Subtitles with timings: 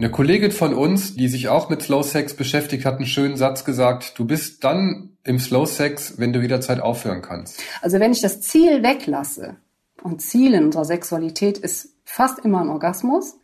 [0.00, 3.66] Eine Kollegin von uns, die sich auch mit Slow Sex beschäftigt, hat einen schönen Satz
[3.66, 7.60] gesagt, du bist dann im Slow Sex, wenn du jederzeit aufhören kannst.
[7.82, 9.56] Also wenn ich das Ziel weglasse,
[10.02, 13.36] und Ziel in unserer Sexualität ist fast immer ein Orgasmus,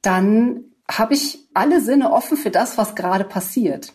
[0.00, 3.92] dann habe ich alle Sinne offen für das, was gerade passiert.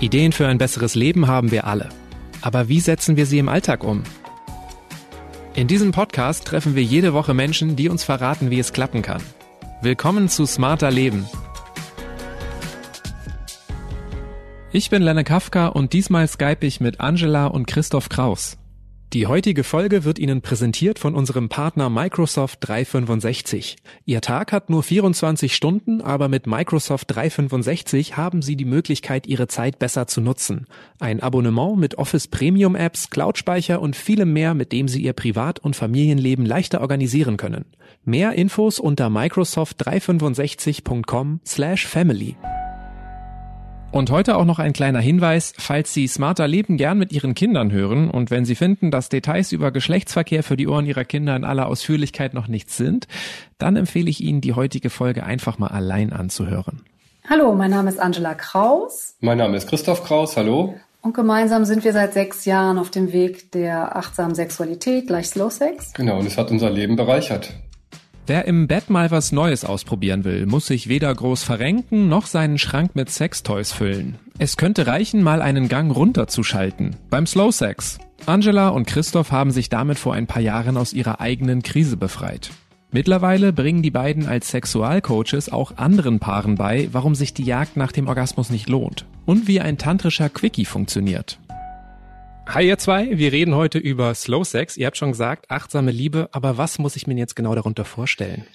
[0.00, 1.90] Ideen für ein besseres Leben haben wir alle.
[2.40, 4.02] Aber wie setzen wir sie im Alltag um?
[5.58, 9.20] In diesem Podcast treffen wir jede Woche Menschen, die uns verraten, wie es klappen kann.
[9.82, 11.28] Willkommen zu Smarter Leben.
[14.70, 18.57] Ich bin Lenne Kafka und diesmal skype ich mit Angela und Christoph Kraus.
[19.14, 23.76] Die heutige Folge wird Ihnen präsentiert von unserem Partner Microsoft 365.
[24.04, 29.48] Ihr Tag hat nur 24 Stunden, aber mit Microsoft 365 haben Sie die Möglichkeit, Ihre
[29.48, 30.66] Zeit besser zu nutzen.
[31.00, 35.60] Ein Abonnement mit Office Premium Apps, Cloud-Speicher und vielem mehr, mit dem Sie Ihr Privat-
[35.60, 37.64] und Familienleben leichter organisieren können.
[38.04, 42.36] Mehr Infos unter microsoft365.com slash family.
[43.90, 47.72] Und heute auch noch ein kleiner Hinweis, falls Sie Smarter Leben gern mit Ihren Kindern
[47.72, 51.44] hören und wenn Sie finden, dass Details über Geschlechtsverkehr für die Ohren Ihrer Kinder in
[51.44, 53.08] aller Ausführlichkeit noch nichts sind,
[53.56, 56.82] dann empfehle ich Ihnen, die heutige Folge einfach mal allein anzuhören.
[57.30, 59.14] Hallo, mein Name ist Angela Kraus.
[59.20, 60.74] Mein Name ist Christoph Kraus, hallo.
[61.00, 65.50] Und gemeinsam sind wir seit sechs Jahren auf dem Weg der achtsamen Sexualität gleich Slow
[65.50, 65.94] Sex.
[65.94, 67.54] Genau, und es hat unser Leben bereichert.
[68.28, 72.58] Wer im Bett mal was Neues ausprobieren will, muss sich weder groß verrenken noch seinen
[72.58, 74.16] Schrank mit Sextoys füllen.
[74.38, 76.96] Es könnte reichen, mal einen Gang runterzuschalten.
[77.08, 77.98] Beim Slow Sex.
[78.26, 82.50] Angela und Christoph haben sich damit vor ein paar Jahren aus ihrer eigenen Krise befreit.
[82.92, 87.92] Mittlerweile bringen die beiden als Sexualcoaches auch anderen Paaren bei, warum sich die Jagd nach
[87.92, 91.38] dem Orgasmus nicht lohnt und wie ein tantrischer Quickie funktioniert.
[92.50, 94.78] Hi ihr zwei, wir reden heute über Slow Sex.
[94.78, 98.46] Ihr habt schon gesagt, achtsame Liebe, aber was muss ich mir jetzt genau darunter vorstellen?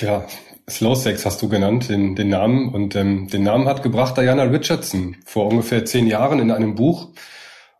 [0.00, 0.26] Ja,
[0.68, 2.74] Slow Sex hast du genannt, den, den Namen.
[2.74, 7.10] Und ähm, den Namen hat gebracht Diana Richardson vor ungefähr zehn Jahren in einem Buch.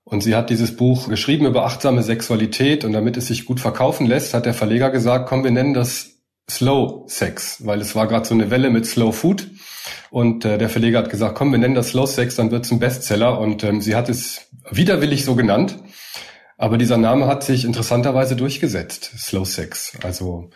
[0.05, 2.85] Und sie hat dieses Buch geschrieben über achtsame Sexualität.
[2.85, 6.18] Und damit es sich gut verkaufen lässt, hat der Verleger gesagt, komm, wir nennen das
[6.51, 9.49] Slow Sex, weil es war gerade so eine Welle mit Slow Food.
[10.11, 12.79] Und äh, der Verleger hat gesagt, komm, wir nennen das Slow Sex, dann wird's ein
[12.79, 13.39] Bestseller.
[13.39, 15.79] Und ähm, sie hat es widerwillig so genannt.
[16.57, 19.93] Aber dieser Name hat sich interessanterweise durchgesetzt, Slow Sex.
[20.03, 20.51] Also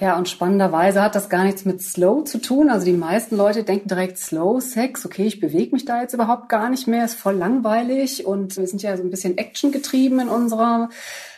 [0.00, 2.70] ja, und spannenderweise hat das gar nichts mit Slow zu tun.
[2.70, 5.04] Also die meisten Leute denken direkt Slow Sex.
[5.04, 8.26] Okay, ich bewege mich da jetzt überhaupt gar nicht mehr, ist voll langweilig.
[8.26, 10.88] Und wir sind ja so ein bisschen Action getrieben in unserer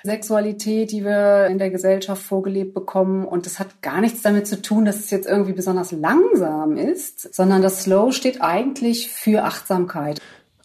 [0.03, 3.25] Sexualität, die wir in der Gesellschaft vorgelebt bekommen.
[3.25, 7.34] Und das hat gar nichts damit zu tun, dass es jetzt irgendwie besonders langsam ist,
[7.34, 10.20] sondern das Slow steht eigentlich für Achtsamkeit.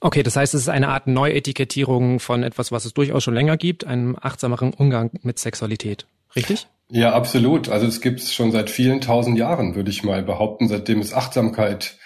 [0.05, 3.57] Okay, das heißt, es ist eine Art Neuetikettierung von etwas, was es durchaus schon länger
[3.57, 6.05] gibt, einem achtsameren Umgang mit Sexualität.
[6.35, 6.67] Richtig?
[6.89, 7.69] Ja, absolut.
[7.69, 11.11] Also es gibt es schon seit vielen tausend Jahren, würde ich mal behaupten, seitdem es
[11.11, 11.97] Achtsamkeit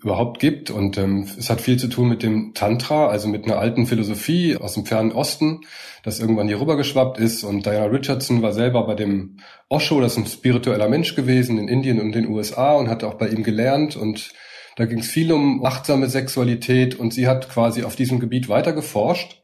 [0.00, 0.70] überhaupt gibt.
[0.70, 4.56] Und ähm, es hat viel zu tun mit dem Tantra, also mit einer alten Philosophie
[4.56, 5.62] aus dem fernen Osten,
[6.04, 7.42] das irgendwann hier rübergeschwappt ist.
[7.42, 11.66] Und Diana Richardson war selber bei dem Osho, das ist ein spiritueller Mensch gewesen in
[11.66, 13.96] Indien und den USA und hat auch bei ihm gelernt.
[13.96, 14.32] Und
[14.76, 18.72] da ging es viel um achtsame Sexualität und sie hat quasi auf diesem Gebiet weiter
[18.72, 19.40] geforscht.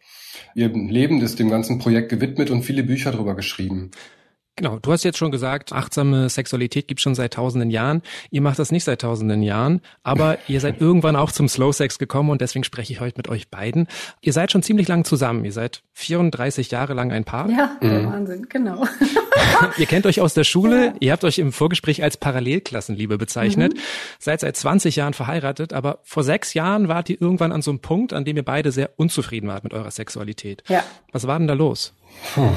[0.54, 3.92] Ihr Leben ist dem ganzen Projekt gewidmet und viele Bücher darüber geschrieben.
[4.60, 8.02] Genau, du hast jetzt schon gesagt, achtsame Sexualität gibt schon seit tausenden Jahren.
[8.30, 11.98] Ihr macht das nicht seit tausenden Jahren, aber ihr seid irgendwann auch zum Slow Sex
[11.98, 13.88] gekommen und deswegen spreche ich heute mit euch beiden.
[14.20, 15.46] Ihr seid schon ziemlich lang zusammen.
[15.46, 17.48] Ihr seid 34 Jahre lang ein Paar.
[17.48, 18.04] Ja, mhm.
[18.04, 18.86] Wahnsinn, genau.
[19.78, 20.88] ihr kennt euch aus der Schule.
[20.88, 20.94] Ja.
[21.00, 23.72] Ihr habt euch im Vorgespräch als Parallelklassenliebe bezeichnet.
[23.72, 23.80] Mhm.
[24.18, 27.80] Seid seit 20 Jahren verheiratet, aber vor sechs Jahren wart ihr irgendwann an so einem
[27.80, 30.64] Punkt, an dem ihr beide sehr unzufrieden wart mit eurer Sexualität.
[30.68, 30.84] Ja.
[31.12, 31.94] Was war denn da los?
[32.34, 32.50] Puh.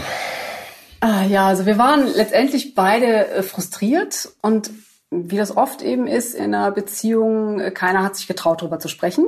[1.06, 4.72] Ah, ja, also wir waren letztendlich beide äh, frustriert und
[5.12, 8.88] wie das oft eben ist in einer Beziehung, äh, keiner hat sich getraut, darüber zu
[8.88, 9.26] sprechen.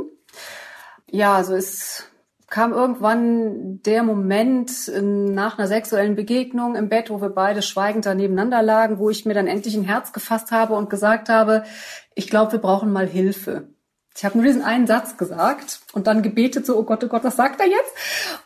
[1.11, 2.05] Ja, also es
[2.47, 8.05] kam irgendwann der Moment äh, nach einer sexuellen Begegnung im Bett, wo wir beide schweigend
[8.05, 11.65] da nebeneinander lagen, wo ich mir dann endlich ein Herz gefasst habe und gesagt habe,
[12.13, 13.74] ich glaube, wir brauchen mal Hilfe.
[14.17, 17.25] Ich habe nur diesen einen Satz gesagt und dann gebetet so, oh Gott, oh Gott,
[17.25, 17.93] was sagt er jetzt?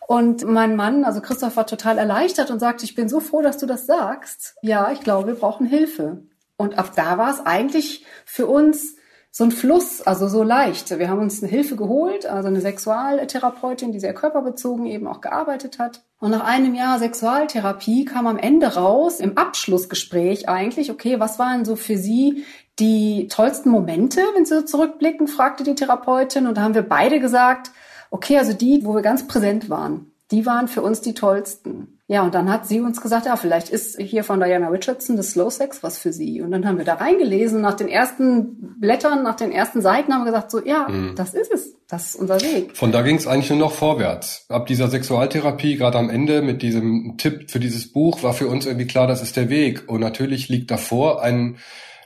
[0.07, 3.59] Und mein Mann, also Christoph, war total erleichtert und sagte, ich bin so froh, dass
[3.59, 4.55] du das sagst.
[4.63, 6.23] Ja, ich glaube, wir brauchen Hilfe.
[6.57, 8.95] Und ab da war es eigentlich für uns
[9.31, 10.97] so ein Fluss, also so leicht.
[10.97, 15.77] Wir haben uns eine Hilfe geholt, also eine Sexualtherapeutin, die sehr körperbezogen eben auch gearbeitet
[15.77, 16.01] hat.
[16.19, 21.63] Und nach einem Jahr Sexualtherapie kam am Ende raus, im Abschlussgespräch eigentlich, okay, was waren
[21.63, 22.43] so für Sie
[22.79, 26.47] die tollsten Momente, wenn Sie so zurückblicken, fragte die Therapeutin.
[26.47, 27.71] Und da haben wir beide gesagt,
[28.11, 31.99] okay, also die, wo wir ganz präsent waren, die waren für uns die tollsten.
[32.07, 35.31] Ja, und dann hat sie uns gesagt, ja, vielleicht ist hier von Diana Richardson das
[35.31, 36.41] Slow Sex was für sie.
[36.41, 37.61] Und dann haben wir da reingelesen.
[37.61, 41.13] Nach den ersten Blättern, nach den ersten Seiten haben wir gesagt, so, ja, mhm.
[41.15, 41.75] das ist es.
[41.87, 42.75] Das ist unser Weg.
[42.75, 44.45] Von da ging es eigentlich nur noch vorwärts.
[44.49, 48.65] Ab dieser Sexualtherapie, gerade am Ende mit diesem Tipp für dieses Buch, war für uns
[48.65, 49.83] irgendwie klar, das ist der Weg.
[49.87, 51.57] Und natürlich liegt davor ein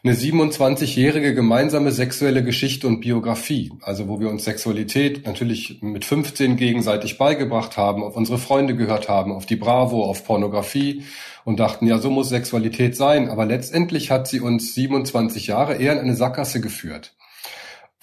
[0.05, 6.57] eine 27-jährige gemeinsame sexuelle Geschichte und Biografie, also wo wir uns Sexualität natürlich mit 15
[6.57, 11.03] gegenseitig beigebracht haben, auf unsere Freunde gehört haben, auf die Bravo, auf Pornografie
[11.45, 13.29] und dachten, ja, so muss Sexualität sein.
[13.29, 17.13] Aber letztendlich hat sie uns 27 Jahre eher in eine Sackgasse geführt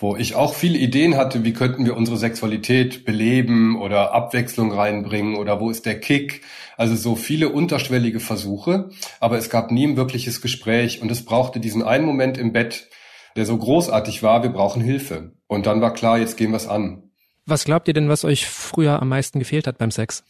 [0.01, 5.37] wo ich auch viele Ideen hatte, wie könnten wir unsere Sexualität beleben oder Abwechslung reinbringen
[5.37, 6.43] oder wo ist der Kick.
[6.77, 11.61] Also so viele unterschwellige Versuche, aber es gab nie ein wirkliches Gespräch und es brauchte
[11.61, 12.89] diesen einen Moment im Bett,
[13.37, 15.33] der so großartig war, wir brauchen Hilfe.
[15.47, 17.11] Und dann war klar, jetzt gehen wir es an.
[17.45, 20.25] Was glaubt ihr denn, was euch früher am meisten gefehlt hat beim Sex?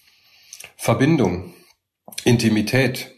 [0.76, 1.54] Verbindung,
[2.24, 3.12] Intimität,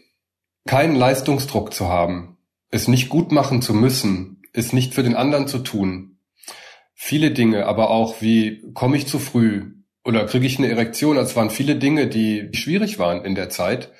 [0.65, 2.37] keinen Leistungsdruck zu haben,
[2.69, 6.12] es nicht gut machen zu müssen, es nicht für den anderen zu tun.
[7.05, 9.73] Viele Dinge, aber auch wie komme ich zu früh,
[10.05, 11.17] oder kriege ich eine Erektion?
[11.17, 13.91] Das waren viele Dinge, die schwierig waren in der Zeit.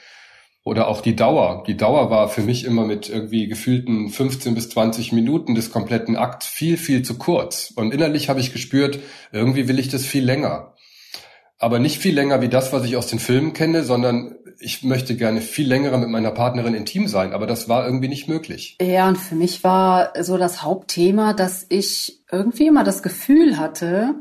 [0.64, 1.66] Oder auch die Dauer.
[1.68, 6.16] Die Dauer war für mich immer mit irgendwie gefühlten 15 bis 20 Minuten des kompletten
[6.16, 7.74] Akts viel, viel zu kurz.
[7.76, 9.00] Und innerlich habe ich gespürt,
[9.34, 10.73] irgendwie will ich das viel länger.
[11.64, 15.16] Aber nicht viel länger wie das, was ich aus den Filmen kenne, sondern ich möchte
[15.16, 17.32] gerne viel länger mit meiner Partnerin intim sein.
[17.32, 18.76] Aber das war irgendwie nicht möglich.
[18.82, 24.14] Ja, und für mich war so das Hauptthema, dass ich irgendwie immer das Gefühl hatte,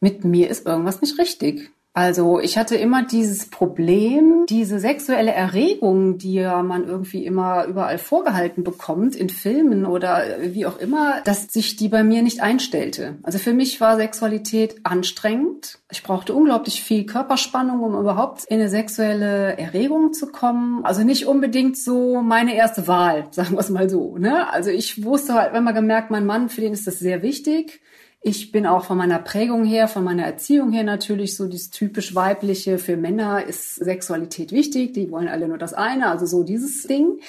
[0.00, 1.70] mit mir ist irgendwas nicht richtig.
[1.96, 7.96] Also ich hatte immer dieses Problem, diese sexuelle Erregung, die ja man irgendwie immer überall
[7.96, 13.16] vorgehalten bekommt, in Filmen oder wie auch immer, dass sich die bei mir nicht einstellte.
[13.22, 15.78] Also für mich war Sexualität anstrengend.
[15.90, 20.84] Ich brauchte unglaublich viel Körperspannung, um überhaupt in eine sexuelle Erregung zu kommen.
[20.84, 24.18] Also nicht unbedingt so meine erste Wahl, sagen wir es mal so.
[24.18, 24.52] Ne?
[24.52, 27.80] Also ich wusste halt, wenn man gemerkt, mein Mann, für den ist das sehr wichtig.
[28.28, 32.16] Ich bin auch von meiner Prägung her, von meiner Erziehung her natürlich so dieses typisch
[32.16, 32.76] weibliche.
[32.78, 34.94] Für Männer ist Sexualität wichtig.
[34.94, 36.08] Die wollen alle nur das eine.
[36.08, 37.20] Also so dieses Ding.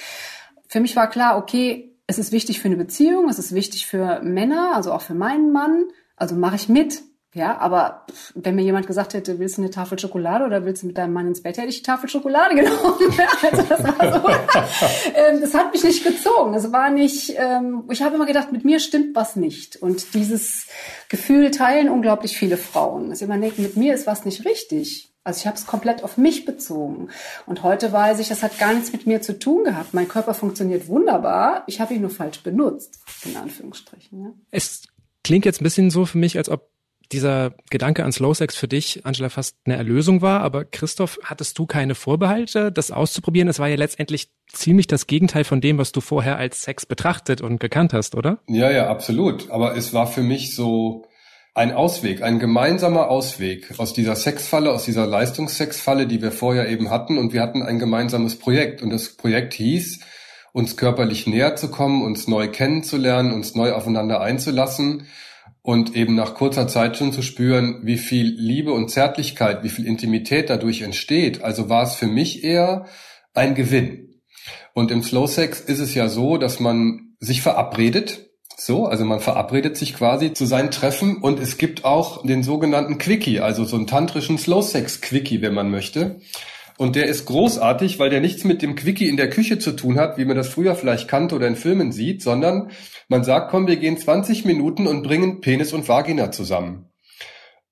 [0.66, 3.28] Für mich war klar, okay, es ist wichtig für eine Beziehung.
[3.28, 5.84] Es ist wichtig für Männer, also auch für meinen Mann.
[6.16, 7.02] Also mache ich mit.
[7.34, 10.86] Ja, aber wenn mir jemand gesagt hätte, willst du eine Tafel Schokolade oder willst du
[10.86, 12.78] mit deinem Mann ins Bett, hätte ich die Tafel Schokolade genommen.
[13.42, 14.28] also das war so.
[15.14, 16.54] ähm, das hat mich nicht gezogen.
[16.54, 19.76] Es war nicht, ähm, ich habe immer gedacht, mit mir stimmt was nicht.
[19.76, 20.68] Und dieses
[21.10, 23.10] Gefühl teilen unglaublich viele Frauen.
[23.10, 25.12] Dass immer denken, mit mir ist was nicht richtig.
[25.22, 27.10] Also ich habe es komplett auf mich bezogen.
[27.44, 29.92] Und heute weiß ich, das hat gar nichts mit mir zu tun gehabt.
[29.92, 31.64] Mein Körper funktioniert wunderbar.
[31.66, 34.24] Ich habe ihn nur falsch benutzt, in Anführungsstrichen.
[34.24, 34.32] Ja.
[34.50, 34.84] Es
[35.22, 36.70] klingt jetzt ein bisschen so für mich, als ob
[37.12, 40.40] dieser Gedanke an Slow Sex für dich, Angela, fast eine Erlösung war.
[40.40, 43.48] Aber Christoph, hattest du keine Vorbehalte, das auszuprobieren?
[43.48, 47.40] Es war ja letztendlich ziemlich das Gegenteil von dem, was du vorher als Sex betrachtet
[47.40, 48.38] und gekannt hast, oder?
[48.46, 49.50] Ja, ja, absolut.
[49.50, 51.06] Aber es war für mich so
[51.54, 56.90] ein Ausweg, ein gemeinsamer Ausweg aus dieser Sexfalle, aus dieser Leistungssexfalle, die wir vorher eben
[56.90, 57.18] hatten.
[57.18, 58.82] Und wir hatten ein gemeinsames Projekt.
[58.82, 60.00] Und das Projekt hieß,
[60.52, 65.06] uns körperlich näher zu kommen, uns neu kennenzulernen, uns neu aufeinander einzulassen
[65.62, 69.86] und eben nach kurzer Zeit schon zu spüren, wie viel Liebe und Zärtlichkeit, wie viel
[69.86, 71.42] Intimität dadurch entsteht.
[71.42, 72.86] Also war es für mich eher
[73.34, 74.20] ein Gewinn.
[74.74, 78.30] Und im Slow Sex ist es ja so, dass man sich verabredet.
[78.56, 82.98] So, also man verabredet sich quasi zu seinen Treffen und es gibt auch den sogenannten
[82.98, 86.20] Quickie, also so einen tantrischen Slow Sex Quickie, wenn man möchte.
[86.78, 89.98] Und der ist großartig, weil der nichts mit dem Quickie in der Küche zu tun
[89.98, 92.70] hat, wie man das früher vielleicht kannte oder in Filmen sieht, sondern
[93.08, 96.86] man sagt, komm, wir gehen 20 Minuten und bringen Penis und Vagina zusammen.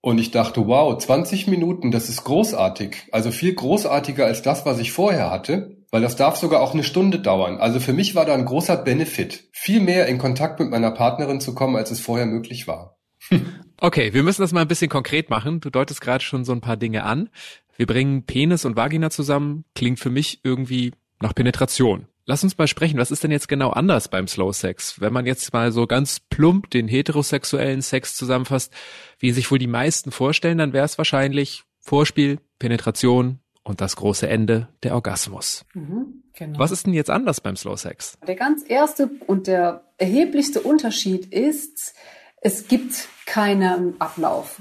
[0.01, 2.97] Und ich dachte, wow, 20 Minuten, das ist großartig.
[3.13, 6.83] Also viel großartiger als das, was ich vorher hatte, weil das darf sogar auch eine
[6.83, 7.59] Stunde dauern.
[7.59, 11.41] Also für mich war da ein großer Benefit, viel mehr in Kontakt mit meiner Partnerin
[11.41, 12.99] zu kommen, als es vorher möglich war.
[13.79, 15.61] Okay, wir müssen das mal ein bisschen konkret machen.
[15.61, 17.29] Du deutest gerade schon so ein paar Dinge an.
[17.77, 22.07] Wir bringen Penis und Vagina zusammen, klingt für mich irgendwie nach Penetration.
[22.29, 25.01] Lass uns mal sprechen, was ist denn jetzt genau anders beim Slow Sex?
[25.01, 28.73] Wenn man jetzt mal so ganz plump den heterosexuellen Sex zusammenfasst,
[29.21, 34.29] wie sich wohl die meisten vorstellen, dann wäre es wahrscheinlich Vorspiel, Penetration und das große
[34.29, 35.65] Ende, der Orgasmus.
[35.75, 36.59] Mhm, genau.
[36.59, 38.19] Was ist denn jetzt anders beim Slow Sex?
[38.27, 41.95] Der ganz erste und der erheblichste Unterschied ist,
[42.41, 44.61] es gibt keinen Ablauf.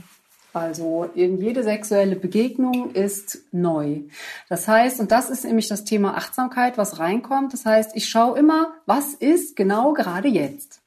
[0.55, 4.03] Also jede sexuelle Begegnung ist neu.
[4.47, 7.51] Das heißt, und das ist nämlich das Thema Achtsamkeit, was reinkommt.
[7.51, 10.79] Das heißt, ich schaue immer, was ist genau gerade jetzt.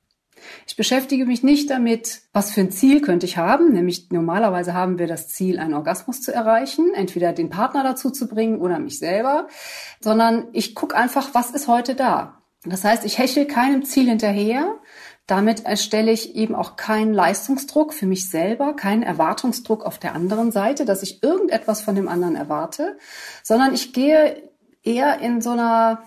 [0.67, 4.99] Ich beschäftige mich nicht damit, was für ein Ziel könnte ich haben, nämlich normalerweise haben
[4.99, 8.99] wir das Ziel, einen Orgasmus zu erreichen, entweder den Partner dazu zu bringen oder mich
[8.99, 9.49] selber,
[10.01, 12.41] sondern ich gucke einfach, was ist heute da.
[12.65, 14.77] Das heißt, ich hechel keinem Ziel hinterher,
[15.29, 20.51] damit erstelle ich eben auch keinen Leistungsdruck für mich selber, keinen Erwartungsdruck auf der anderen
[20.51, 22.97] Seite, dass ich irgendetwas von dem anderen erwarte,
[23.45, 24.43] sondern ich gehe
[24.83, 26.03] eher in so einer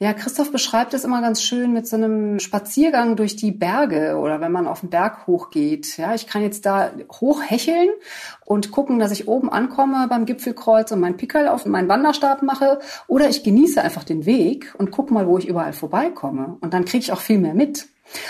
[0.00, 4.40] ja, Christoph beschreibt es immer ganz schön mit so einem Spaziergang durch die Berge oder
[4.40, 5.96] wenn man auf den Berg hochgeht.
[5.96, 7.88] Ja, ich kann jetzt da hochhecheln
[8.44, 12.80] und gucken, dass ich oben ankomme beim Gipfelkreuz und meinen Pickel auf meinen Wanderstab mache
[13.06, 16.84] oder ich genieße einfach den Weg und gucke mal, wo ich überall vorbeikomme und dann
[16.84, 17.86] kriege ich auch viel mehr mit.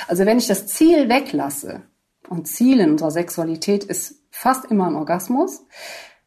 [0.08, 1.82] Also wenn ich das Ziel weglasse
[2.28, 5.64] und Ziel in unserer Sexualität ist fast immer ein Orgasmus,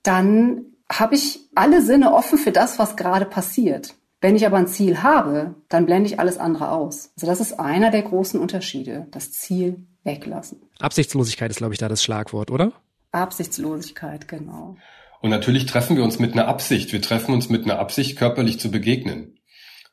[0.03, 3.95] dann habe ich alle Sinne offen für das, was gerade passiert.
[4.19, 7.11] Wenn ich aber ein Ziel habe, dann blende ich alles andere aus.
[7.15, 10.61] Also das ist einer der großen Unterschiede, das Ziel weglassen.
[10.79, 12.71] Absichtslosigkeit ist, glaube ich, da das Schlagwort, oder?
[13.11, 14.75] Absichtslosigkeit, genau.
[15.21, 16.93] Und natürlich treffen wir uns mit einer Absicht.
[16.93, 19.36] Wir treffen uns mit einer Absicht, körperlich zu begegnen.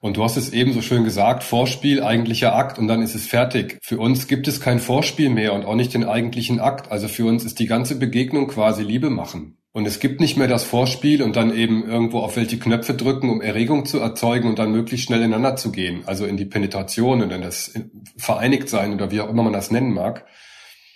[0.05, 3.27] Und du hast es eben so schön gesagt, Vorspiel, eigentlicher Akt und dann ist es
[3.27, 3.79] fertig.
[3.81, 6.93] Für uns gibt es kein Vorspiel mehr und auch nicht den eigentlichen Akt.
[6.93, 9.57] Also für uns ist die ganze Begegnung quasi Liebe machen.
[9.73, 13.31] Und es gibt nicht mehr das Vorspiel und dann eben irgendwo auf welche Knöpfe drücken,
[13.31, 16.03] um Erregung zu erzeugen und dann möglichst schnell ineinander zu gehen.
[16.05, 17.73] Also in die Penetration und in das
[18.19, 20.27] Vereinigtsein oder wie auch immer man das nennen mag.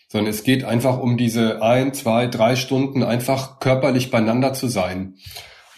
[0.08, 5.14] Sondern es geht einfach um diese ein, zwei, drei Stunden einfach körperlich beieinander zu sein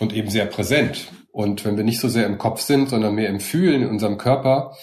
[0.00, 1.12] und eben sehr präsent.
[1.32, 4.18] Und wenn wir nicht so sehr im Kopf sind, sondern mehr im Fühlen in unserem
[4.18, 4.74] Körper,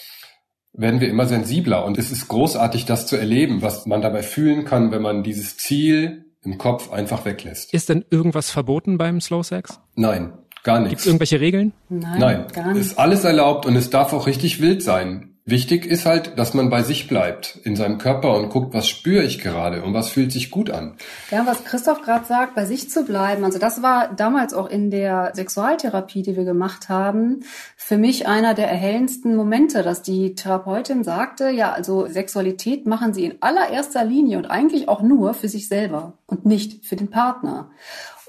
[0.73, 1.83] werden wir immer sensibler.
[1.85, 5.57] Und es ist großartig, das zu erleben, was man dabei fühlen kann, wenn man dieses
[5.57, 7.73] Ziel im Kopf einfach weglässt.
[7.73, 9.79] Ist denn irgendwas verboten beim Slow Sex?
[9.95, 10.91] Nein, gar nichts.
[10.91, 11.73] Gibt es irgendwelche Regeln?
[11.89, 12.81] Nein, Nein, gar nicht.
[12.81, 15.26] ist alles erlaubt und es darf auch richtig wild sein.
[15.49, 19.23] Wichtig ist halt, dass man bei sich bleibt, in seinem Körper und guckt, was spüre
[19.23, 20.97] ich gerade und was fühlt sich gut an.
[21.31, 23.45] Ja, was Christoph gerade sagt, bei sich zu bleiben.
[23.45, 27.45] Also das war damals auch in der Sexualtherapie, die wir gemacht haben,
[27.77, 33.23] für mich einer der erhellendsten Momente, dass die Therapeutin sagte, ja, also Sexualität machen sie
[33.23, 37.71] in allererster Linie und eigentlich auch nur für sich selber und nicht für den Partner.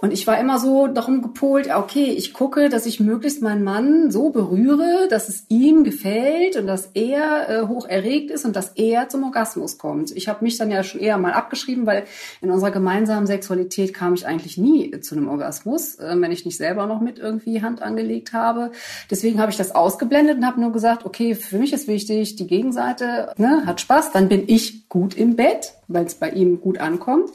[0.01, 4.13] Und ich war immer so darum gepolt, okay, ich gucke, dass ich möglichst meinen Mann
[4.13, 8.69] so berühre, dass es ihm gefällt und dass er äh, hoch erregt ist und dass
[8.77, 10.13] er zum Orgasmus kommt.
[10.13, 12.05] Ich habe mich dann ja schon eher mal abgeschrieben, weil
[12.41, 16.59] in unserer gemeinsamen Sexualität kam ich eigentlich nie zu einem Orgasmus, äh, wenn ich nicht
[16.59, 18.71] selber noch mit irgendwie Hand angelegt habe.
[19.11, 22.47] Deswegen habe ich das ausgeblendet und habe nur gesagt, okay, für mich ist wichtig, die
[22.47, 26.79] Gegenseite ne, hat Spaß, dann bin ich gut im Bett weil es bei ihm gut
[26.79, 27.31] ankommt.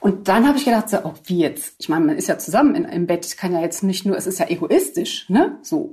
[0.00, 1.74] Und dann habe ich gedacht, so, oh, wie jetzt?
[1.78, 4.26] Ich meine, man ist ja zusammen in, im Bett, kann ja jetzt nicht nur, es
[4.26, 5.58] ist ja egoistisch, ne?
[5.62, 5.92] So.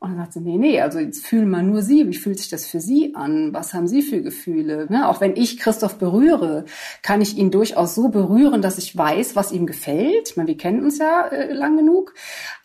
[0.00, 2.06] Und dann sagt sie, nee, nee, also jetzt fühlen wir nur Sie.
[2.06, 3.52] Wie fühlt sich das für Sie an?
[3.52, 4.86] Was haben Sie für Gefühle?
[4.88, 5.08] Ne?
[5.08, 6.66] Auch wenn ich Christoph berühre,
[7.02, 10.30] kann ich ihn durchaus so berühren, dass ich weiß, was ihm gefällt.
[10.30, 12.14] Ich meine, wir kennen uns ja äh, lang genug.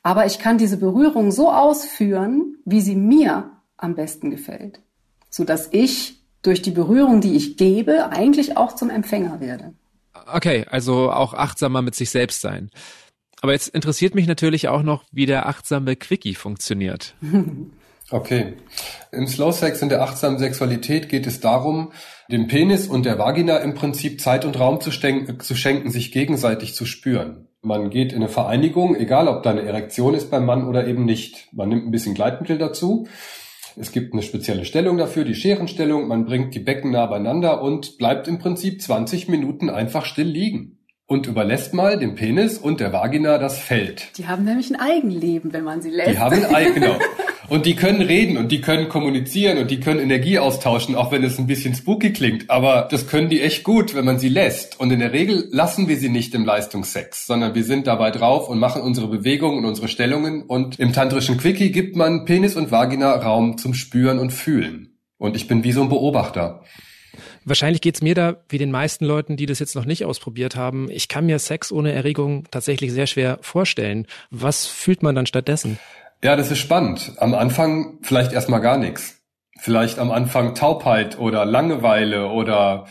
[0.04, 4.82] Aber ich kann diese Berührung so ausführen, wie sie mir am besten gefällt.
[5.32, 9.74] So dass ich durch die Berührung, die ich gebe, eigentlich auch zum Empfänger werde.
[10.32, 12.70] Okay, also auch achtsamer mit sich selbst sein.
[13.42, 17.16] Aber jetzt interessiert mich natürlich auch noch, wie der achtsame Quickie funktioniert.
[18.12, 18.54] Okay.
[19.12, 21.94] Im Slow Sex in der achtsamen Sexualität geht es darum,
[22.30, 26.76] dem Penis und der Vagina im Prinzip Zeit und Raum zu, zu schenken, sich gegenseitig
[26.76, 27.48] zu spüren.
[27.62, 31.06] Man geht in eine Vereinigung, egal ob da eine Erektion ist beim Mann oder eben
[31.06, 31.48] nicht.
[31.54, 33.08] Man nimmt ein bisschen Gleitmittel dazu
[33.76, 36.08] es gibt eine spezielle Stellung dafür, die Scherenstellung.
[36.08, 40.80] Man bringt die Becken nah beieinander und bleibt im Prinzip 20 Minuten einfach still liegen.
[41.06, 44.18] Und überlässt mal dem Penis und der Vagina das Feld.
[44.18, 46.12] Die haben nämlich ein Eigenleben, wenn man sie lässt.
[46.12, 46.98] Die haben ein Eigen, genau.
[47.54, 51.24] Und die können reden und die können kommunizieren und die können Energie austauschen, auch wenn
[51.24, 52.50] es ein bisschen spooky klingt.
[52.50, 54.80] Aber das können die echt gut, wenn man sie lässt.
[54.80, 58.50] Und in der Regel lassen wir sie nicht im Leistungssex, sondern wir sind dabei drauf
[58.50, 60.42] und machen unsere Bewegungen und unsere Stellungen.
[60.42, 64.98] Und im tantrischen Quickie gibt man Penis und Vagina Raum zum Spüren und Fühlen.
[65.20, 66.64] Und ich bin wie so ein Beobachter.
[67.46, 70.90] Wahrscheinlich geht's mir da wie den meisten Leuten, die das jetzt noch nicht ausprobiert haben.
[70.90, 74.08] Ich kann mir Sex ohne Erregung tatsächlich sehr schwer vorstellen.
[74.32, 75.78] Was fühlt man dann stattdessen?
[76.24, 77.12] Ja, das ist spannend.
[77.18, 79.22] Am Anfang vielleicht erstmal gar nichts.
[79.60, 82.88] Vielleicht am Anfang Taubheit oder Langeweile oder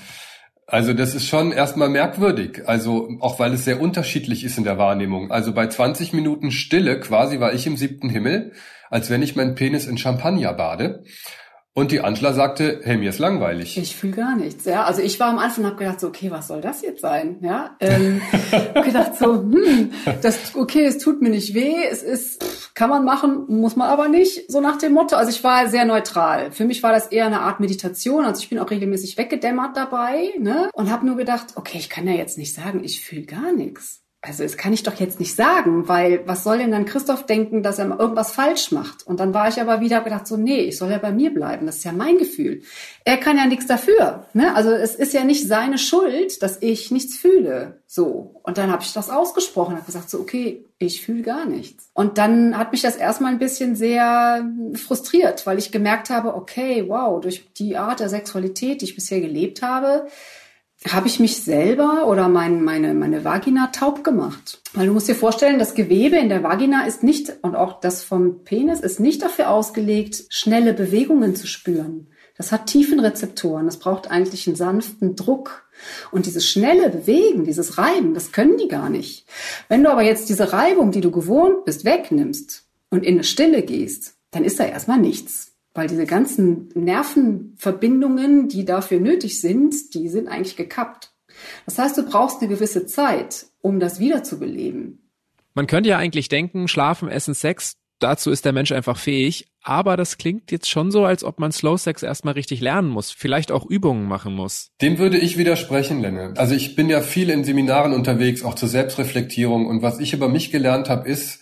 [0.67, 2.65] also das ist schon erstmal merkwürdig.
[2.67, 5.31] Also auch weil es sehr unterschiedlich ist in der Wahrnehmung.
[5.31, 8.53] Also bei 20 Minuten Stille quasi war ich im siebten Himmel,
[8.91, 11.03] als wenn ich meinen Penis in Champagner bade.
[11.75, 13.79] Und die Angela sagte, hey, mir ist langweilig.
[13.79, 14.67] Ich fühle gar nichts.
[14.67, 17.01] Ja, also ich war am Anfang und habe gedacht so, okay, was soll das jetzt
[17.01, 17.39] sein?
[17.41, 18.21] Ja, ähm,
[18.75, 23.47] gedacht so, hm, das okay, es tut mir nicht weh, es ist, kann man machen,
[23.49, 24.53] muss man aber nicht.
[24.53, 25.17] So nach dem Motto.
[25.17, 26.53] Also ich war sehr neutral.
[26.53, 28.27] Für mich war das eher eine Art Meditation.
[28.27, 32.07] Also ich bin auch regelmäßig weggedämmert dabei, ne, und habe nur gedacht, okay, ich kann
[32.07, 35.35] ja jetzt nicht sagen, ich fühle gar nichts also das kann ich doch jetzt nicht
[35.35, 39.05] sagen, weil was soll denn dann Christoph denken, dass er irgendwas falsch macht?
[39.05, 41.67] Und dann war ich aber wieder gedacht so, nee, ich soll ja bei mir bleiben,
[41.67, 42.63] das ist ja mein Gefühl.
[43.05, 44.55] Er kann ja nichts dafür, ne?
[44.55, 48.37] Also es ist ja nicht seine Schuld, dass ich nichts fühle, so.
[48.45, 51.91] Und dann habe ich das ausgesprochen, habe gesagt so, okay, ich fühle gar nichts.
[51.93, 56.85] Und dann hat mich das erstmal ein bisschen sehr frustriert, weil ich gemerkt habe, okay,
[56.87, 60.07] wow, durch die Art der Sexualität, die ich bisher gelebt habe,
[60.91, 64.61] habe ich mich selber oder mein, meine, meine Vagina taub gemacht.
[64.75, 68.03] Weil du musst dir vorstellen, das Gewebe in der Vagina ist nicht, und auch das
[68.03, 72.09] vom Penis ist nicht dafür ausgelegt, schnelle Bewegungen zu spüren.
[72.37, 73.67] Das hat Tiefenrezeptoren.
[73.67, 75.69] Das braucht eigentlich einen sanften Druck.
[76.11, 79.27] Und dieses schnelle Bewegen, dieses Reiben, das können die gar nicht.
[79.69, 83.63] Wenn du aber jetzt diese Reibung, die du gewohnt bist, wegnimmst und in eine Stille
[83.63, 85.52] gehst, dann ist da erstmal nichts.
[85.75, 91.13] Weil diese ganzen Nervenverbindungen, die dafür nötig sind, die sind eigentlich gekappt.
[91.65, 95.11] Das heißt, du brauchst eine gewisse Zeit, um das wiederzubeleben.
[95.55, 99.47] Man könnte ja eigentlich denken, Schlafen, Essen, Sex, dazu ist der Mensch einfach fähig.
[99.63, 103.11] Aber das klingt jetzt schon so, als ob man Slow Sex erstmal richtig lernen muss,
[103.11, 104.71] vielleicht auch Übungen machen muss.
[104.81, 106.35] Dem würde ich widersprechen, Lenne.
[106.37, 109.67] Also ich bin ja viel in Seminaren unterwegs, auch zur Selbstreflektierung.
[109.67, 111.41] Und was ich über mich gelernt habe, ist,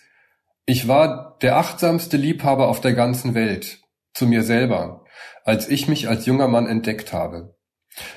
[0.66, 3.79] ich war der achtsamste Liebhaber auf der ganzen Welt
[4.12, 5.04] zu mir selber,
[5.44, 7.54] als ich mich als junger Mann entdeckt habe.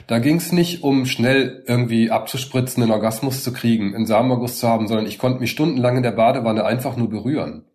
[0.07, 4.67] Da ging es nicht um schnell irgendwie abzuspritzen, einen Orgasmus zu kriegen, einen Samenerguss zu
[4.67, 7.65] haben, sondern ich konnte mich stundenlang in der Badewanne einfach nur berühren.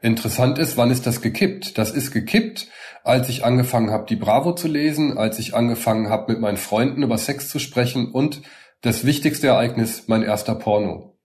[0.00, 1.76] Interessant ist, wann ist das gekippt?
[1.76, 2.68] Das ist gekippt,
[3.04, 7.02] als ich angefangen habe, die Bravo zu lesen, als ich angefangen habe, mit meinen Freunden
[7.02, 8.42] über Sex zu sprechen und
[8.80, 11.18] das wichtigste Ereignis, mein erster Porno.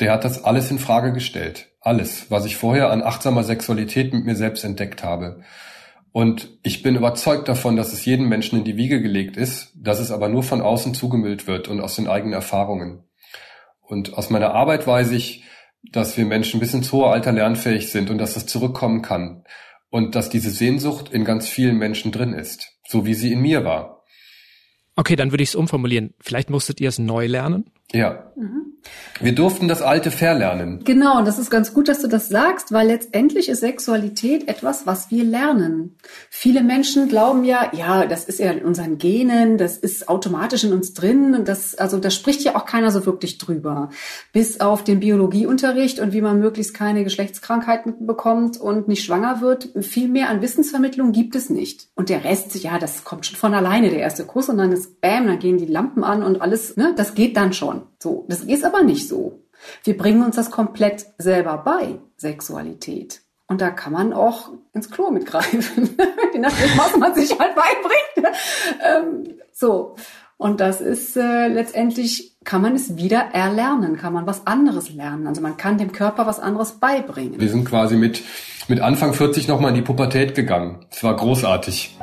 [0.00, 1.68] Der hat das alles in Frage gestellt.
[1.86, 5.42] Alles, was ich vorher an achtsamer Sexualität mit mir selbst entdeckt habe.
[6.10, 10.00] Und ich bin überzeugt davon, dass es jedem Menschen in die Wiege gelegt ist, dass
[10.00, 13.04] es aber nur von außen zugemüllt wird und aus den eigenen Erfahrungen.
[13.82, 15.44] Und aus meiner Arbeit weiß ich,
[15.92, 19.44] dass wir Menschen bis ins hohe Alter lernfähig sind und dass das zurückkommen kann.
[19.88, 23.64] Und dass diese Sehnsucht in ganz vielen Menschen drin ist, so wie sie in mir
[23.64, 24.02] war.
[24.96, 26.14] Okay, dann würde ich es umformulieren.
[26.18, 27.70] Vielleicht musstet ihr es neu lernen?
[27.92, 28.32] Ja.
[29.18, 30.82] Wir durften das Alte verlernen.
[30.84, 34.86] Genau, und das ist ganz gut, dass du das sagst, weil letztendlich ist Sexualität etwas,
[34.86, 35.96] was wir lernen.
[36.28, 40.74] Viele Menschen glauben ja, ja, das ist ja in unseren Genen, das ist automatisch in
[40.74, 43.88] uns drin und das, also da spricht ja auch keiner so wirklich drüber.
[44.32, 49.70] Bis auf den Biologieunterricht und wie man möglichst keine Geschlechtskrankheiten bekommt und nicht schwanger wird,
[49.80, 51.88] viel mehr an Wissensvermittlung gibt es nicht.
[51.94, 55.00] Und der Rest, ja, das kommt schon von alleine, der erste Kuss und dann ist
[55.00, 57.82] Bam, dann gehen die Lampen an und alles, ne, das geht dann schon.
[58.06, 59.40] So, das ist aber nicht so.
[59.82, 63.22] Wir bringen uns das komplett selber bei, Sexualität.
[63.48, 65.96] Und da kann man auch ins Klo mitgreifen,
[66.32, 68.36] je nachdem, was man sich halt beibringt.
[68.80, 69.96] ähm, so.
[70.36, 75.26] Und das ist äh, letztendlich, kann man es wieder erlernen, kann man was anderes lernen.
[75.26, 77.40] Also man kann dem Körper was anderes beibringen.
[77.40, 78.22] Wir sind quasi mit,
[78.68, 80.86] mit Anfang 40 nochmal in die Pubertät gegangen.
[80.92, 81.98] Es war großartig.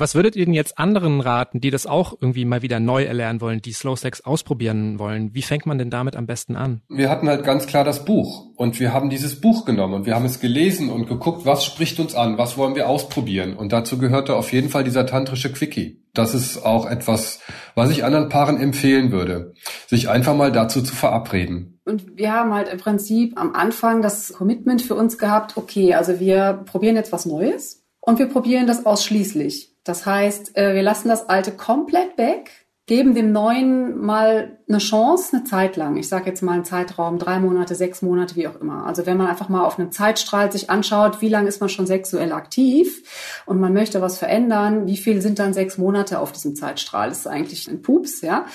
[0.00, 3.42] Was würdet ihr denn jetzt anderen raten, die das auch irgendwie mal wieder neu erlernen
[3.42, 5.34] wollen, die Slow Sex ausprobieren wollen?
[5.34, 6.80] Wie fängt man denn damit am besten an?
[6.88, 10.14] Wir hatten halt ganz klar das Buch und wir haben dieses Buch genommen und wir
[10.14, 13.98] haben es gelesen und geguckt, was spricht uns an, was wollen wir ausprobieren und dazu
[13.98, 16.02] gehörte auf jeden Fall dieser tantrische Quickie.
[16.14, 17.40] Das ist auch etwas,
[17.80, 19.54] was ich anderen Paaren empfehlen würde,
[19.86, 21.80] sich einfach mal dazu zu verabreden.
[21.84, 26.20] Und wir haben halt im Prinzip am Anfang das Commitment für uns gehabt, okay, also
[26.20, 29.74] wir probieren jetzt was Neues und wir probieren das ausschließlich.
[29.82, 32.50] Das heißt, äh, wir lassen das Alte komplett weg.
[32.90, 35.96] Geben dem Neuen mal eine Chance, eine Zeit lang.
[35.96, 38.84] Ich sage jetzt mal einen Zeitraum, drei Monate, sechs Monate, wie auch immer.
[38.84, 41.86] Also wenn man einfach mal auf einem Zeitstrahl sich anschaut, wie lange ist man schon
[41.86, 43.04] sexuell aktiv
[43.46, 47.10] und man möchte was verändern, wie viel sind dann sechs Monate auf diesem Zeitstrahl?
[47.10, 48.46] Das ist eigentlich ein Pups, ja.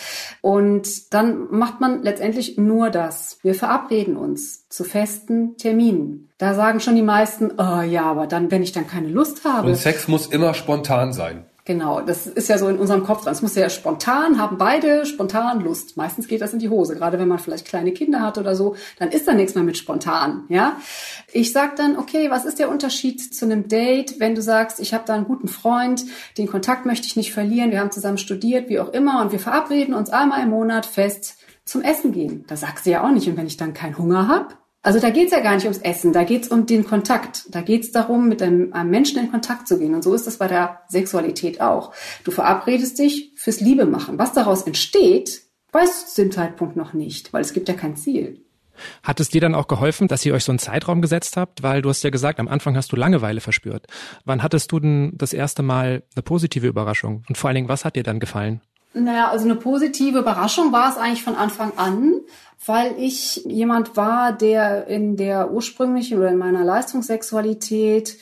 [0.42, 3.40] Und dann macht man letztendlich nur das.
[3.42, 6.28] Wir verabreden uns zu festen Terminen.
[6.40, 9.70] Da sagen schon die meisten, oh ja, aber dann, wenn ich dann keine Lust habe.
[9.70, 11.46] Und Sex muss immer spontan sein.
[11.68, 13.34] Genau, das ist ja so in unserem Kopf dran.
[13.34, 15.98] Es muss ja spontan, haben beide spontan Lust.
[15.98, 16.96] Meistens geht das in die Hose.
[16.96, 19.76] Gerade wenn man vielleicht kleine Kinder hat oder so, dann ist da nichts mehr mit
[19.76, 20.78] spontan, ja.
[21.34, 24.94] Ich sag dann, okay, was ist der Unterschied zu einem Date, wenn du sagst, ich
[24.94, 26.06] habe da einen guten Freund,
[26.38, 29.40] den Kontakt möchte ich nicht verlieren, wir haben zusammen studiert, wie auch immer, und wir
[29.40, 32.46] verabreden uns einmal im Monat fest zum Essen gehen.
[32.46, 35.10] Da sagst du ja auch nicht, und wenn ich dann keinen Hunger hab, also da
[35.10, 37.48] geht's ja gar nicht ums Essen, da geht's um den Kontakt.
[37.50, 39.96] Da geht's darum, mit einem, einem, Menschen in Kontakt zu gehen.
[39.96, 41.92] Und so ist das bei der Sexualität auch.
[42.24, 44.20] Du verabredest dich fürs Liebe machen.
[44.20, 47.96] Was daraus entsteht, weißt du zu dem Zeitpunkt noch nicht, weil es gibt ja kein
[47.96, 48.46] Ziel.
[49.02, 51.64] Hat es dir dann auch geholfen, dass ihr euch so einen Zeitraum gesetzt habt?
[51.64, 53.88] Weil du hast ja gesagt, am Anfang hast du Langeweile verspürt.
[54.24, 57.24] Wann hattest du denn das erste Mal eine positive Überraschung?
[57.28, 58.62] Und vor allen Dingen, was hat dir dann gefallen?
[58.96, 62.22] Naja, also eine positive Überraschung war es eigentlich von Anfang an,
[62.66, 68.18] weil ich jemand war, der in der ursprünglichen oder in meiner Leistungssexualität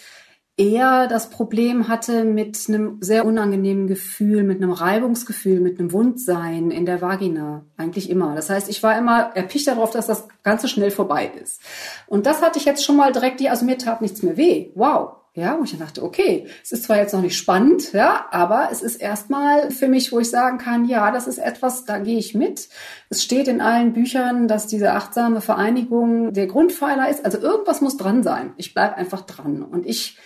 [0.58, 6.72] eher das Problem hatte mit einem sehr unangenehmen Gefühl, mit einem Reibungsgefühl, mit einem Wundsein
[6.72, 7.66] in der Vagina.
[7.78, 8.34] Eigentlich immer.
[8.34, 11.62] Das heißt, ich war immer erpicht darauf, dass das Ganze schnell vorbei ist.
[12.08, 14.72] Und das hatte ich jetzt schon mal direkt, die, also mir tat nichts mehr weh.
[14.74, 15.23] Wow.
[15.36, 18.84] Ja, wo ich dachte, okay, es ist zwar jetzt noch nicht spannend, ja, aber es
[18.84, 22.36] ist erstmal für mich, wo ich sagen kann, ja, das ist etwas, da gehe ich
[22.36, 22.70] mit.
[23.10, 27.26] Es steht in allen Büchern, dass diese achtsame Vereinigung der Grundpfeiler ist.
[27.26, 28.54] Also irgendwas muss dran sein.
[28.58, 29.64] Ich bleib einfach dran.
[29.64, 30.20] Und ich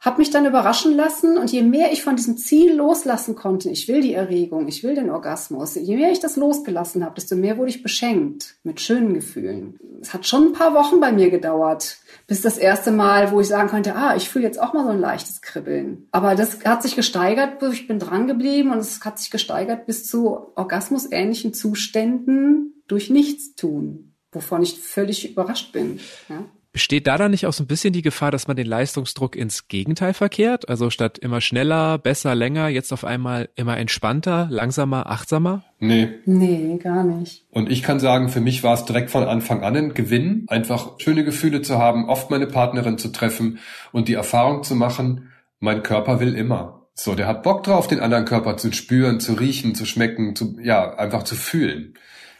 [0.00, 3.88] habe mich dann überraschen lassen und je mehr ich von diesem Ziel loslassen konnte, ich
[3.88, 7.58] will die Erregung, ich will den Orgasmus, je mehr ich das losgelassen habe, desto mehr
[7.58, 9.78] wurde ich beschenkt mit schönen Gefühlen.
[10.00, 13.48] Es hat schon ein paar Wochen bei mir gedauert, bis das erste Mal, wo ich
[13.48, 16.06] sagen konnte, ah, ich fühle jetzt auch mal so ein leichtes Kribbeln.
[16.12, 20.06] Aber das hat sich gesteigert, ich bin dran geblieben und es hat sich gesteigert bis
[20.06, 25.98] zu orgasmusähnlichen Zuständen durch Nichtstun, wovon ich völlig überrascht bin.
[26.28, 26.44] Ja?
[26.78, 29.66] Besteht da dann nicht auch so ein bisschen die Gefahr, dass man den Leistungsdruck ins
[29.66, 30.68] Gegenteil verkehrt?
[30.68, 35.64] Also statt immer schneller, besser, länger, jetzt auf einmal immer entspannter, langsamer, achtsamer?
[35.80, 36.10] Nee.
[36.24, 37.44] Nee, gar nicht.
[37.50, 41.00] Und ich kann sagen, für mich war es direkt von Anfang an ein Gewinn, einfach
[41.00, 43.58] schöne Gefühle zu haben, oft meine Partnerin zu treffen
[43.90, 46.86] und die Erfahrung zu machen, mein Körper will immer.
[46.94, 50.56] So, der hat Bock drauf, den anderen Körper zu spüren, zu riechen, zu schmecken, zu,
[50.62, 51.94] ja, einfach zu fühlen.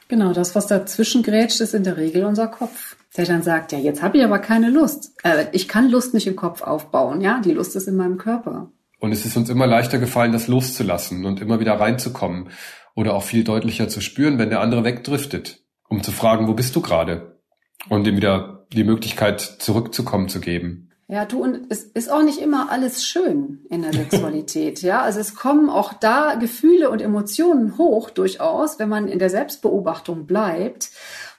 [0.06, 3.78] Genau, das, was dazwischen grätscht, ist in der Regel unser Kopf der dann sagt, ja,
[3.78, 5.12] jetzt habe ich aber keine Lust.
[5.22, 8.70] Äh, ich kann Lust nicht im Kopf aufbauen, ja, die Lust ist in meinem Körper.
[9.00, 12.50] Und es ist uns immer leichter gefallen, das loszulassen und immer wieder reinzukommen
[12.94, 16.74] oder auch viel deutlicher zu spüren, wenn der andere wegdriftet, um zu fragen, wo bist
[16.74, 17.38] du gerade?
[17.88, 20.90] Und ihm wieder die Möglichkeit zurückzukommen zu geben.
[21.10, 25.00] Ja, du, und es ist auch nicht immer alles schön in der Sexualität, ja.
[25.00, 30.26] Also es kommen auch da Gefühle und Emotionen hoch, durchaus, wenn man in der Selbstbeobachtung
[30.26, 30.90] bleibt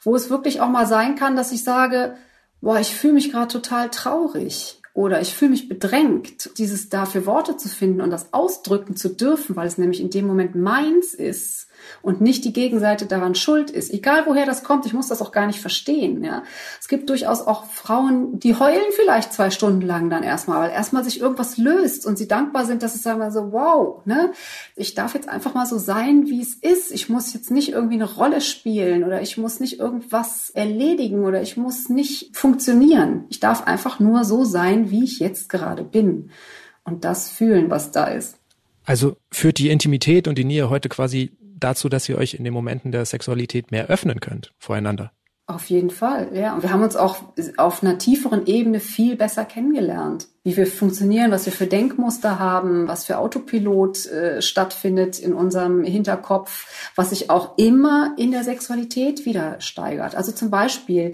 [0.04, 2.16] wo es wirklich auch mal sein kann, dass ich sage,
[2.62, 7.58] boah, ich fühle mich gerade total traurig oder ich fühle mich bedrängt, dieses dafür Worte
[7.58, 11.69] zu finden und das ausdrücken zu dürfen, weil es nämlich in dem Moment meins ist
[12.02, 13.93] und nicht die Gegenseite daran schuld ist.
[13.93, 16.23] Egal woher das kommt, ich muss das auch gar nicht verstehen.
[16.23, 16.43] Ja.
[16.80, 21.04] Es gibt durchaus auch Frauen, die heulen vielleicht zwei Stunden lang dann erstmal, weil erstmal
[21.04, 24.32] sich irgendwas löst und sie dankbar sind, dass es sagen wir so, wow, ne,
[24.75, 26.91] ich darf jetzt einfach mal so sein, wie es ist.
[26.91, 31.41] Ich muss jetzt nicht irgendwie eine Rolle spielen oder ich muss nicht irgendwas erledigen oder
[31.41, 33.25] ich muss nicht funktionieren.
[33.30, 36.32] Ich darf einfach nur so sein, wie ich jetzt gerade bin
[36.84, 38.38] und das fühlen, was da ist.
[38.86, 42.54] Also führt die Intimität und die Nähe heute quasi dazu, dass ihr euch in den
[42.54, 45.12] Momenten der Sexualität mehr öffnen könnt voreinander.
[45.50, 46.54] Auf jeden Fall, ja.
[46.54, 47.24] Und wir haben uns auch
[47.58, 50.28] auf einer tieferen Ebene viel besser kennengelernt.
[50.43, 55.84] Wie wir funktionieren, was wir für Denkmuster haben, was für Autopilot äh, stattfindet in unserem
[55.84, 60.13] Hinterkopf, was sich auch immer in der Sexualität wieder steigert.
[60.13, 61.13] Also zum Beispiel,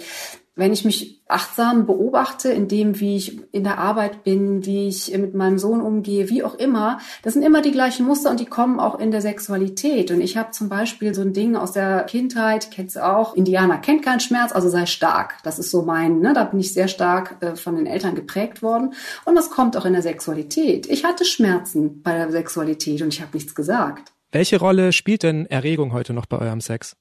[0.56, 5.16] wenn ich mich achtsam beobachte, in dem, wie ich in der Arbeit bin, wie ich
[5.18, 8.46] mit meinem Sohn umgehe, wie auch immer, das sind immer die gleichen Muster und die
[8.46, 10.12] kommen auch in der Sexualität.
[10.12, 13.80] Und ich habe zum Beispiel so ein Ding aus der Kindheit, kennst du auch, Indianer
[13.80, 15.36] kennt keinen Schmerz, also sei stark.
[15.44, 18.62] Das ist so mein, ne, da bin ich sehr stark äh, von den Eltern geprägt
[18.62, 18.94] worden.
[19.26, 20.88] Und das kommt auch in der Sexualität.
[20.88, 24.14] Ich hatte Schmerzen bei der Sexualität und ich habe nichts gesagt.
[24.32, 26.96] Welche Rolle spielt denn Erregung heute noch bei eurem Sex?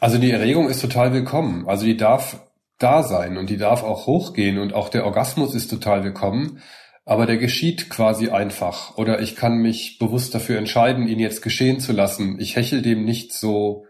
[0.00, 1.66] Also die Erregung ist total willkommen.
[1.68, 2.45] Also die darf
[2.78, 6.60] da sein und die darf auch hochgehen und auch der Orgasmus ist total willkommen.
[7.06, 8.98] aber der geschieht quasi einfach.
[8.98, 12.38] Oder ich kann mich bewusst dafür entscheiden, ihn jetzt geschehen zu lassen.
[12.40, 13.86] Ich hechel dem nicht so,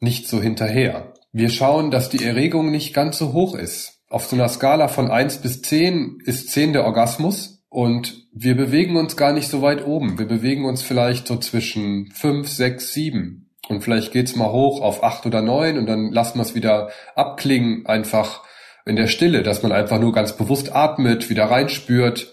[0.00, 1.14] nicht so hinterher.
[1.32, 4.02] Wir schauen, dass die Erregung nicht ganz so hoch ist.
[4.10, 8.96] Auf so einer Skala von eins bis zehn ist zehn der Orgasmus und wir bewegen
[8.96, 10.18] uns gar nicht so weit oben.
[10.18, 13.51] Wir bewegen uns vielleicht so zwischen fünf, sechs, sieben.
[13.68, 16.90] Und vielleicht geht's mal hoch auf acht oder neun und dann lassen wir es wieder
[17.14, 18.42] abklingen, einfach
[18.84, 22.32] in der Stille, dass man einfach nur ganz bewusst atmet, wieder reinspürt.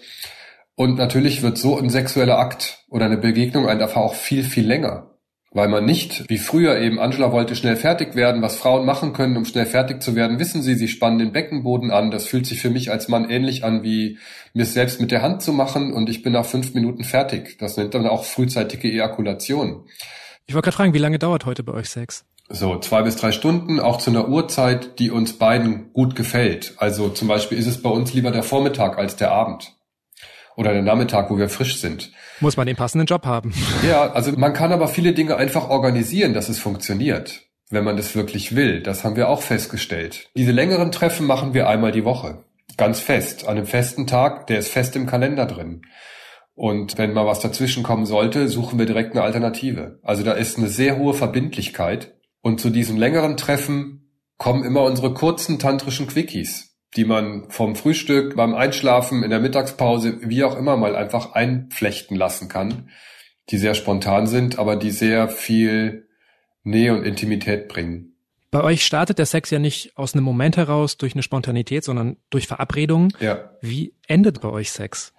[0.74, 5.10] Und natürlich wird so ein sexueller Akt oder eine Begegnung einfach auch viel, viel länger
[5.52, 9.36] weil man nicht, wie früher eben, Angela wollte schnell fertig werden, was Frauen machen können,
[9.36, 12.12] um schnell fertig zu werden, wissen Sie, sie spannen den Beckenboden an.
[12.12, 14.18] Das fühlt sich für mich als Mann ähnlich an, wie
[14.54, 17.58] mir es selbst mit der Hand zu machen und ich bin nach fünf Minuten fertig.
[17.58, 19.86] Das nennt man auch frühzeitige Ejakulation.
[20.50, 22.24] Ich wollte gerade fragen, wie lange dauert heute bei euch Sex?
[22.48, 26.74] So, zwei bis drei Stunden, auch zu einer Uhrzeit, die uns beiden gut gefällt.
[26.78, 29.76] Also zum Beispiel ist es bei uns lieber der Vormittag als der Abend
[30.56, 32.10] oder der Nachmittag, wo wir frisch sind.
[32.40, 33.54] Muss man den passenden Job haben.
[33.88, 38.16] Ja, also man kann aber viele Dinge einfach organisieren, dass es funktioniert, wenn man das
[38.16, 38.82] wirklich will.
[38.82, 40.30] Das haben wir auch festgestellt.
[40.34, 42.42] Diese längeren Treffen machen wir einmal die Woche.
[42.76, 43.46] Ganz fest.
[43.46, 45.82] An einem festen Tag, der ist fest im Kalender drin.
[46.60, 49.98] Und wenn mal was dazwischen kommen sollte, suchen wir direkt eine Alternative.
[50.02, 52.14] Also da ist eine sehr hohe Verbindlichkeit.
[52.42, 58.34] Und zu diesen längeren Treffen kommen immer unsere kurzen tantrischen Quickies die man vom Frühstück,
[58.34, 62.90] beim Einschlafen, in der Mittagspause, wie auch immer mal einfach einflechten lassen kann,
[63.50, 66.08] die sehr spontan sind, aber die sehr viel
[66.62, 68.16] Nähe und Intimität bringen.
[68.50, 72.16] Bei euch startet der Sex ja nicht aus einem Moment heraus durch eine Spontanität, sondern
[72.30, 73.12] durch Verabredungen.
[73.20, 73.50] Ja.
[73.60, 75.12] Wie endet bei euch Sex?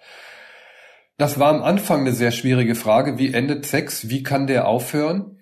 [1.22, 3.16] Das war am Anfang eine sehr schwierige Frage.
[3.16, 4.08] Wie endet Sex?
[4.08, 5.38] Wie kann der aufhören?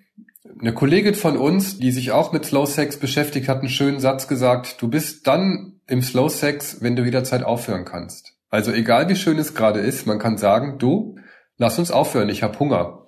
[0.59, 4.27] Eine Kollegin von uns, die sich auch mit Slow Sex beschäftigt, hat einen schönen Satz
[4.27, 4.79] gesagt.
[4.79, 8.35] Du bist dann im Slow Sex, wenn du jederzeit aufhören kannst.
[8.51, 11.15] Also egal wie schön es gerade ist, man kann sagen, du,
[11.57, 13.00] lass uns aufhören, ich habe Hunger.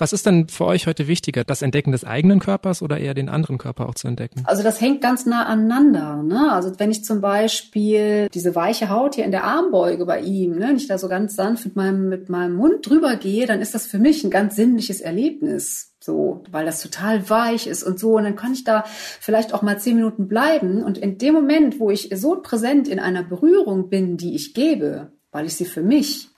[0.00, 3.28] Was ist denn für euch heute wichtiger, das Entdecken des eigenen Körpers oder eher den
[3.28, 4.42] anderen Körper auch zu entdecken?
[4.46, 6.22] Also das hängt ganz nah aneinander.
[6.22, 6.50] Ne?
[6.50, 10.68] Also wenn ich zum Beispiel diese weiche Haut hier in der Armbeuge bei ihm, ne,
[10.68, 13.74] wenn ich da so ganz sanft mit meinem, mit meinem Mund drüber gehe, dann ist
[13.74, 18.16] das für mich ein ganz sinnliches Erlebnis so, weil das total weich ist und so.
[18.16, 18.84] Und dann kann ich da
[19.20, 20.82] vielleicht auch mal zehn Minuten bleiben.
[20.82, 25.12] Und in dem Moment, wo ich so präsent in einer Berührung bin, die ich gebe,
[25.30, 26.29] weil ich sie für mich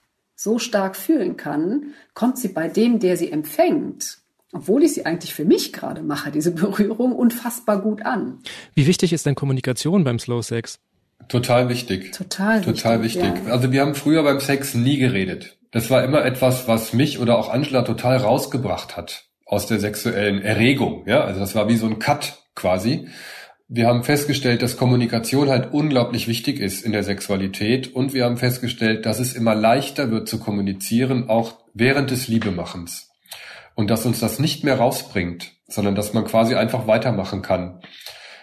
[0.42, 4.18] so stark fühlen kann, kommt sie bei dem, der sie empfängt,
[4.52, 8.40] obwohl ich sie eigentlich für mich gerade mache, diese Berührung, unfassbar gut an.
[8.74, 10.78] Wie wichtig ist denn Kommunikation beim Slow Sex?
[11.28, 12.12] Total wichtig.
[12.12, 12.74] Total wichtig.
[12.74, 13.33] Total wichtig.
[13.46, 13.52] Ja.
[13.52, 15.59] Also wir haben früher beim Sex nie geredet.
[15.70, 20.42] Das war immer etwas, was mich oder auch Angela total rausgebracht hat aus der sexuellen
[20.42, 21.05] Erregung.
[21.07, 23.09] Ja, also das war wie so ein Cut quasi.
[23.74, 28.37] Wir haben festgestellt, dass Kommunikation halt unglaublich wichtig ist in der Sexualität und wir haben
[28.37, 33.08] festgestellt, dass es immer leichter wird zu kommunizieren, auch während des Liebemachens.
[33.74, 37.80] Und dass uns das nicht mehr rausbringt, sondern dass man quasi einfach weitermachen kann.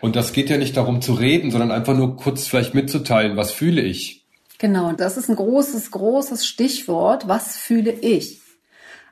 [0.01, 3.51] Und das geht ja nicht darum zu reden, sondern einfach nur kurz vielleicht mitzuteilen, was
[3.51, 4.25] fühle ich.
[4.57, 7.27] Genau, das ist ein großes, großes Stichwort.
[7.27, 8.41] Was fühle ich?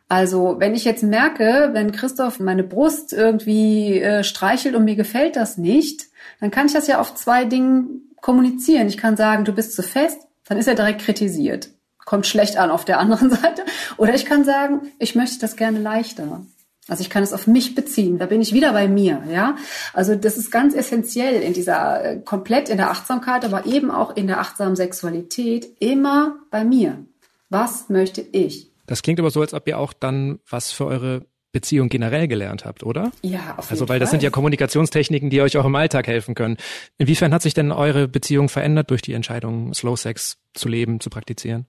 [0.09, 5.35] Also wenn ich jetzt merke, wenn Christoph meine Brust irgendwie äh, streichelt und mir gefällt
[5.35, 6.06] das nicht,
[6.39, 8.87] dann kann ich das ja auf zwei Dingen kommunizieren.
[8.87, 11.69] Ich kann sagen, du bist zu fest, dann ist er direkt kritisiert.
[12.05, 13.63] Kommt schlecht an auf der anderen Seite.
[13.97, 16.45] Oder ich kann sagen, ich möchte das gerne leichter.
[16.87, 18.17] Also ich kann es auf mich beziehen.
[18.17, 19.57] Da bin ich wieder bei mir, ja.
[19.93, 24.15] Also das ist ganz essentiell in dieser, äh, komplett in der Achtsamkeit, aber eben auch
[24.15, 27.05] in der achtsamen Sexualität immer bei mir.
[27.49, 28.71] Was möchte ich?
[28.85, 32.65] Das klingt aber so, als ob ihr auch dann was für eure Beziehung generell gelernt
[32.65, 33.11] habt, oder?
[33.21, 36.35] Ja, auf jeden Also, weil das sind ja Kommunikationstechniken, die euch auch im Alltag helfen
[36.35, 36.57] können.
[36.97, 41.09] Inwiefern hat sich denn eure Beziehung verändert durch die Entscheidung, Slow Sex zu leben, zu
[41.09, 41.65] praktizieren?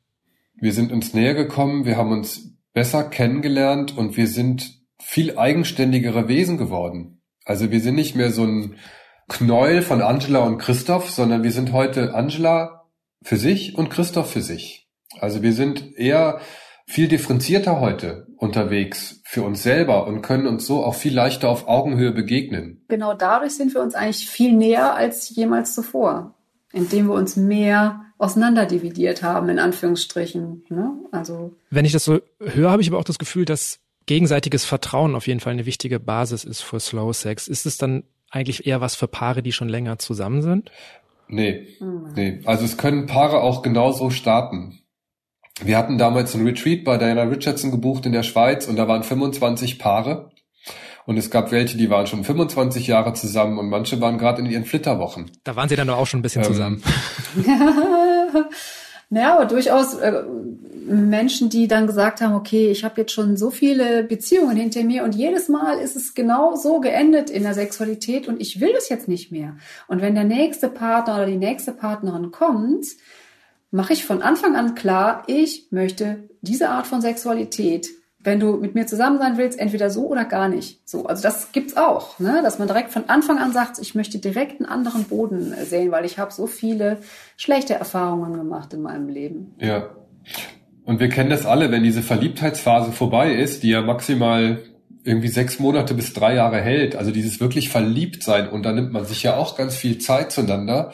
[0.60, 6.28] Wir sind uns näher gekommen, wir haben uns besser kennengelernt und wir sind viel eigenständigere
[6.28, 7.22] Wesen geworden.
[7.44, 8.76] Also wir sind nicht mehr so ein
[9.28, 12.84] Knäuel von Angela und Christoph, sondern wir sind heute Angela
[13.22, 14.88] für sich und Christoph für sich.
[15.20, 16.40] Also wir sind eher
[16.88, 21.68] viel differenzierter heute unterwegs für uns selber und können uns so auch viel leichter auf
[21.68, 22.82] Augenhöhe begegnen.
[22.88, 26.34] Genau dadurch sind wir uns eigentlich viel näher als jemals zuvor,
[26.72, 30.64] indem wir uns mehr auseinanderdividiert haben, in Anführungsstrichen.
[30.70, 30.92] Ne?
[31.12, 35.14] Also Wenn ich das so höre, habe ich aber auch das Gefühl, dass gegenseitiges Vertrauen
[35.14, 37.48] auf jeden Fall eine wichtige Basis ist für Slow Sex.
[37.48, 40.70] Ist es dann eigentlich eher was für Paare, die schon länger zusammen sind?
[41.28, 42.12] Nee, hm.
[42.16, 42.40] nee.
[42.46, 44.80] Also es können Paare auch genauso starten.
[45.64, 49.02] Wir hatten damals ein Retreat bei Diana Richardson gebucht in der Schweiz und da waren
[49.02, 50.30] 25 Paare.
[51.06, 54.46] Und es gab welche, die waren schon 25 Jahre zusammen und manche waren gerade in
[54.46, 55.30] ihren Flitterwochen.
[55.42, 56.82] Da waren sie dann auch schon ein bisschen ähm, zusammen.
[59.10, 60.22] Naja, aber durchaus äh,
[60.86, 65.02] Menschen, die dann gesagt haben, okay, ich habe jetzt schon so viele Beziehungen hinter mir
[65.02, 68.90] und jedes Mal ist es genau so geendet in der Sexualität und ich will das
[68.90, 69.56] jetzt nicht mehr.
[69.86, 72.84] Und wenn der nächste Partner oder die nächste Partnerin kommt,
[73.70, 77.88] mache ich von Anfang an klar, ich möchte diese Art von Sexualität
[78.20, 80.80] wenn du mit mir zusammen sein willst, entweder so oder gar nicht.
[80.88, 82.40] So, also das gibt's auch, ne?
[82.42, 86.04] dass man direkt von Anfang an sagt, ich möchte direkt einen anderen Boden sehen, weil
[86.04, 86.98] ich habe so viele
[87.36, 89.54] schlechte Erfahrungen gemacht in meinem Leben.
[89.60, 89.90] Ja.
[90.84, 94.58] Und wir kennen das alle, wenn diese Verliebtheitsphase vorbei ist, die ja maximal
[95.04, 98.92] irgendwie sechs Monate bis drei Jahre hält, also dieses wirklich verliebt sein und da nimmt
[98.92, 100.92] man sich ja auch ganz viel Zeit zueinander.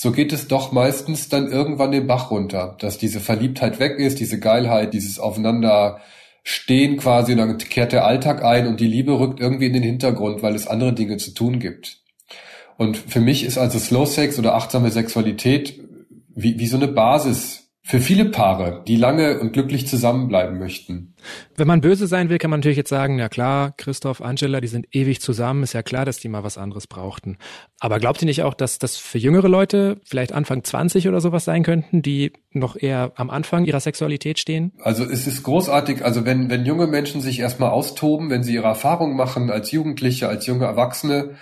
[0.00, 4.20] So geht es doch meistens dann irgendwann den Bach runter, dass diese Verliebtheit weg ist,
[4.20, 6.00] diese Geilheit, dieses Aufeinander
[6.44, 9.82] stehen quasi und dann kehrt der Alltag ein und die Liebe rückt irgendwie in den
[9.82, 11.98] Hintergrund, weil es andere Dinge zu tun gibt.
[12.76, 15.80] Und für mich ist also Slow Sex oder achtsame Sexualität
[16.28, 17.57] wie, wie so eine Basis
[17.88, 21.14] für viele Paare, die lange und glücklich zusammenbleiben möchten.
[21.56, 24.68] Wenn man böse sein will, kann man natürlich jetzt sagen, ja klar, Christoph, Angela, die
[24.68, 27.38] sind ewig zusammen, ist ja klar, dass die mal was anderes brauchten.
[27.80, 31.46] Aber glaubt ihr nicht auch, dass das für jüngere Leute, vielleicht Anfang 20 oder sowas
[31.46, 34.74] sein könnten, die noch eher am Anfang ihrer Sexualität stehen?
[34.82, 38.66] Also es ist großartig, also wenn, wenn junge Menschen sich erstmal austoben, wenn sie ihre
[38.66, 41.36] Erfahrungen machen als Jugendliche, als junge Erwachsene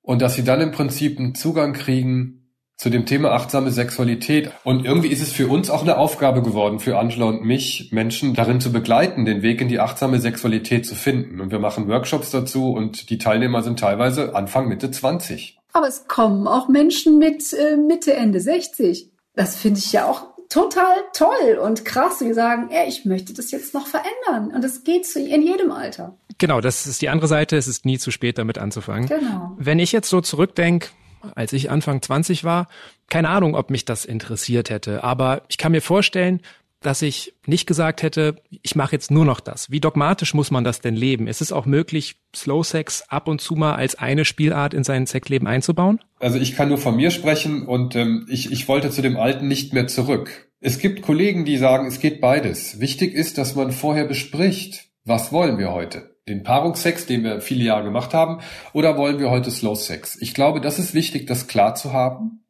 [0.00, 2.41] und dass sie dann im Prinzip einen Zugang kriegen
[2.82, 4.50] zu dem Thema achtsame Sexualität.
[4.64, 8.34] Und irgendwie ist es für uns auch eine Aufgabe geworden, für Angela und mich, Menschen
[8.34, 11.40] darin zu begleiten, den Weg in die achtsame Sexualität zu finden.
[11.40, 15.60] Und wir machen Workshops dazu und die Teilnehmer sind teilweise Anfang, Mitte 20.
[15.72, 19.12] Aber es kommen auch Menschen mit äh, Mitte, Ende 60.
[19.36, 23.52] Das finde ich ja auch total toll und krass, die sagen, ey, ich möchte das
[23.52, 24.52] jetzt noch verändern.
[24.52, 26.18] Und das geht in jedem Alter.
[26.38, 27.56] Genau, das ist die andere Seite.
[27.56, 29.06] Es ist nie zu spät, damit anzufangen.
[29.06, 29.52] Genau.
[29.56, 30.88] Wenn ich jetzt so zurückdenke,
[31.34, 32.68] als ich Anfang 20 war.
[33.08, 36.40] Keine Ahnung, ob mich das interessiert hätte, aber ich kann mir vorstellen,
[36.82, 39.70] dass ich nicht gesagt hätte, ich mache jetzt nur noch das.
[39.70, 41.26] Wie dogmatisch muss man das denn leben?
[41.26, 45.06] Ist es auch möglich, Slow Sex ab und zu mal als eine Spielart in sein
[45.06, 46.00] Sexleben einzubauen?
[46.18, 49.48] Also ich kann nur von mir sprechen und ähm, ich, ich wollte zu dem Alten
[49.48, 50.48] nicht mehr zurück.
[50.60, 52.80] Es gibt Kollegen, die sagen, es geht beides.
[52.80, 56.11] Wichtig ist, dass man vorher bespricht, was wollen wir heute?
[56.28, 58.40] Den Paarungssex, den wir viele Jahre gemacht haben,
[58.72, 60.16] oder wollen wir heute Slow Sex?
[60.20, 62.44] Ich glaube, das ist wichtig, das klar zu haben.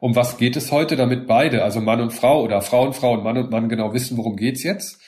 [0.00, 3.12] Um was geht es heute, damit beide, also Mann und Frau oder Frau und Frau
[3.14, 5.00] und Mann und Mann genau wissen, worum geht's jetzt?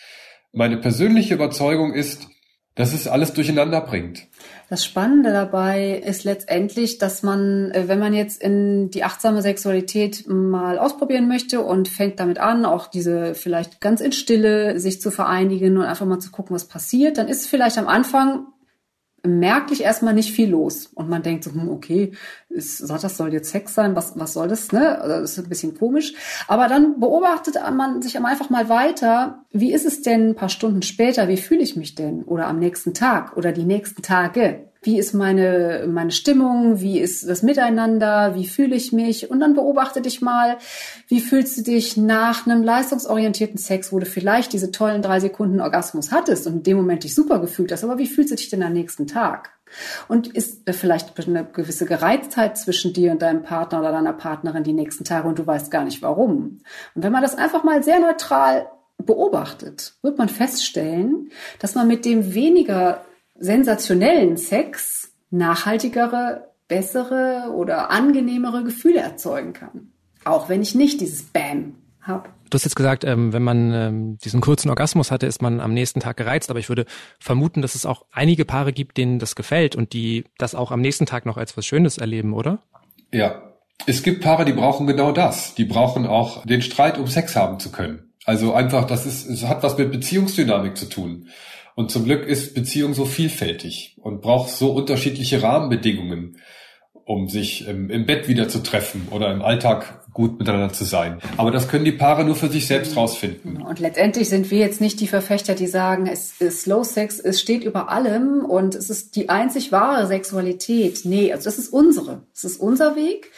[0.53, 2.29] Meine persönliche Überzeugung ist,
[2.75, 4.29] dass es alles durcheinander bringt.
[4.71, 10.29] Das Spannende dabei ist letztendlich, dass man, äh, wenn man jetzt in die achtsame Sexualität
[10.29, 15.11] mal ausprobieren möchte und fängt damit an, auch diese vielleicht ganz in Stille sich zu
[15.11, 18.47] vereinigen und einfach mal zu gucken, was passiert, dann ist vielleicht am Anfang
[19.29, 20.87] merklich erstmal nicht viel los.
[20.95, 22.13] Und man denkt so, hm, okay,
[22.49, 25.01] ist, das soll jetzt Sex sein, was, was soll das, ne?
[25.01, 26.15] Also, das ist ein bisschen komisch.
[26.47, 30.83] Aber dann beobachtet man sich einfach mal weiter, wie ist es denn ein paar Stunden
[30.83, 32.25] später, wie fühle ich mich denn?
[32.25, 34.68] Oder am nächsten Tag oder die nächsten Tage?
[34.83, 36.81] Wie ist meine, meine Stimmung?
[36.81, 38.35] Wie ist das Miteinander?
[38.35, 39.31] Wie fühle ich mich?
[39.31, 40.59] Und dann beobachte dich mal,
[41.09, 45.61] wie fühlst du dich nach einem leistungsorientierten Sex, wo du vielleicht diese tollen drei Sekunden
[45.61, 48.51] Orgasmus hattest und in dem Moment dich super gefühlt hast, aber wie fühlst du dich
[48.51, 49.51] denn am nächsten Tag?
[50.07, 54.73] Und ist vielleicht eine gewisse Gereiztheit zwischen dir und deinem Partner oder deiner Partnerin die
[54.73, 56.61] nächsten Tage und du weißt gar nicht warum?
[56.95, 62.05] Und wenn man das einfach mal sehr neutral beobachtet, wird man feststellen, dass man mit
[62.05, 63.05] dem weniger
[63.39, 69.93] sensationellen Sex nachhaltigere, bessere oder angenehmere Gefühle erzeugen kann.
[70.25, 72.29] Auch wenn ich nicht dieses Bam habe.
[72.51, 75.75] Du hast jetzt gesagt, ähm, wenn man ähm, diesen kurzen Orgasmus hatte, ist man am
[75.75, 76.51] nächsten Tag gereizt.
[76.51, 76.87] Aber ich würde
[77.21, 80.81] vermuten, dass es auch einige Paare gibt, denen das gefällt und die das auch am
[80.81, 82.61] nächsten Tag noch als was Schönes erleben, oder?
[83.13, 83.43] Ja.
[83.87, 85.55] Es gibt Paare, die brauchen genau das.
[85.55, 88.13] Die brauchen auch den Streit, um Sex haben zu können.
[88.25, 91.29] Also einfach, das ist, es hat was mit Beziehungsdynamik zu tun.
[91.79, 96.39] Und zum Glück ist Beziehung so vielfältig und braucht so unterschiedliche Rahmenbedingungen,
[97.05, 101.21] um sich im, im Bett wieder zu treffen oder im Alltag gut miteinander zu sein.
[101.37, 103.63] Aber das können die Paare nur für sich selbst rausfinden.
[103.63, 107.41] Und letztendlich sind wir jetzt nicht die Verfechter, die sagen, es ist Slow Sex, es
[107.41, 111.03] steht über allem und es ist die einzig wahre Sexualität.
[111.05, 112.23] Nee, also das ist unsere.
[112.35, 113.31] Es ist unser Weg.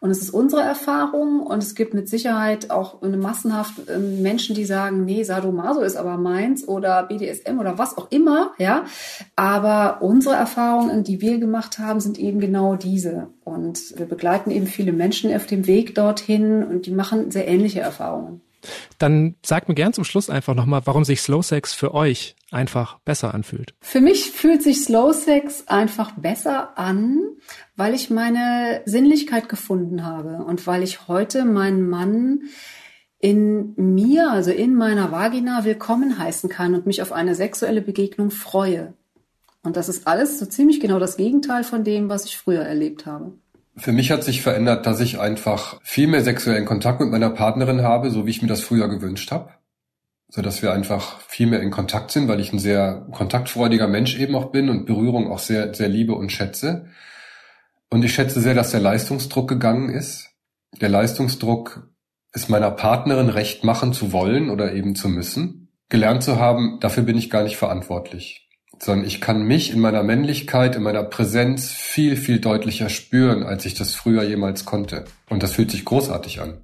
[0.00, 4.54] Und es ist unsere Erfahrung und es gibt mit Sicherheit auch eine massenhaft ähm, Menschen,
[4.54, 8.84] die sagen, nee, Sadomaso ist aber meins oder BDSM oder was auch immer, ja.
[9.34, 13.28] Aber unsere Erfahrungen, die wir gemacht haben, sind eben genau diese.
[13.44, 17.80] Und wir begleiten eben viele Menschen auf dem Weg dorthin und die machen sehr ähnliche
[17.80, 18.40] Erfahrungen.
[18.98, 22.98] Dann sagt mir gern zum Schluss einfach nochmal, warum sich Slow Sex für euch einfach
[23.00, 23.74] besser anfühlt.
[23.80, 27.20] Für mich fühlt sich Slow Sex einfach besser an,
[27.76, 32.42] weil ich meine Sinnlichkeit gefunden habe und weil ich heute meinen Mann
[33.20, 38.30] in mir, also in meiner Vagina, willkommen heißen kann und mich auf eine sexuelle Begegnung
[38.30, 38.94] freue.
[39.62, 43.06] Und das ist alles so ziemlich genau das Gegenteil von dem, was ich früher erlebt
[43.06, 43.32] habe.
[43.78, 47.82] Für mich hat sich verändert, dass ich einfach viel mehr sexuellen Kontakt mit meiner Partnerin
[47.82, 49.50] habe, so wie ich mir das früher gewünscht habe.
[50.28, 54.18] So dass wir einfach viel mehr in Kontakt sind, weil ich ein sehr kontaktfreudiger Mensch
[54.18, 56.86] eben auch bin und Berührung auch sehr, sehr liebe und schätze.
[57.88, 60.30] Und ich schätze sehr, dass der Leistungsdruck gegangen ist.
[60.80, 61.88] Der Leistungsdruck
[62.32, 65.72] ist meiner Partnerin recht machen zu wollen oder eben zu müssen.
[65.88, 68.47] Gelernt zu haben, dafür bin ich gar nicht verantwortlich
[68.82, 73.66] sondern ich kann mich in meiner Männlichkeit, in meiner Präsenz viel, viel deutlicher spüren, als
[73.66, 75.04] ich das früher jemals konnte.
[75.28, 76.58] Und das fühlt sich großartig an.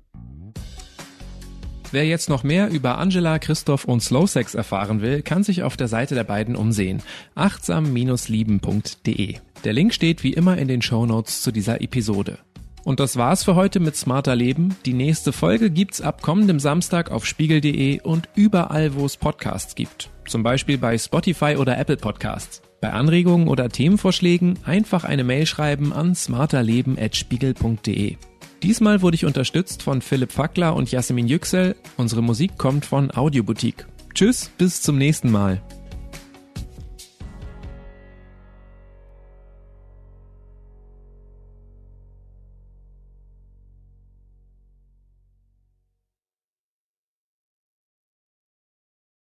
[1.95, 5.77] Wer jetzt noch mehr über Angela, Christoph und Slow Sex erfahren will, kann sich auf
[5.77, 7.01] der Seite der beiden umsehen.
[7.37, 9.37] achtsam-lieben.de.
[9.62, 12.39] Der Link steht wie immer in den Show Notes zu dieser Episode.
[12.85, 14.76] Und das war's für heute mit Smarter Leben.
[14.85, 20.11] Die nächste Folge gibt's ab kommendem Samstag auf spiegel.de und überall, wo es Podcasts gibt.
[20.26, 22.61] Zum Beispiel bei Spotify oder Apple Podcasts.
[22.80, 28.16] Bei Anregungen oder Themenvorschlägen einfach eine Mail schreiben an smarterleben.spiegel.de.
[28.62, 31.76] Diesmal wurde ich unterstützt von Philipp Fackler und Jasmin Yüksel.
[31.97, 33.87] Unsere Musik kommt von Audioboutique.
[34.14, 35.62] Tschüss, bis zum nächsten Mal.